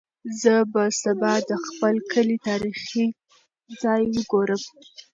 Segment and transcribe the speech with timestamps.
[0.41, 3.05] زه به سبا د خپل کلي تاریخي
[3.81, 4.61] ځای وګورم.